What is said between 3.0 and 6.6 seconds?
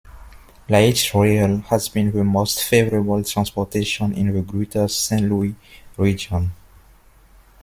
transportation in the Greater Saint Louis region.